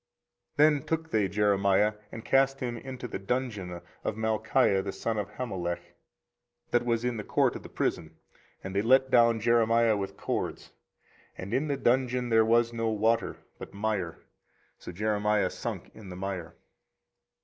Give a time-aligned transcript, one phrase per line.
[0.57, 5.19] 24:038:006 Then took they Jeremiah, and cast him into the dungeon of Malchiah the son
[5.19, 5.93] of Hammelech,
[6.71, 8.17] that was in the court of the prison:
[8.63, 10.71] and they let down Jeremiah with cords.
[11.37, 14.17] And in the dungeon there was no water, but mire:
[14.79, 16.55] so Jeremiah sunk in the mire.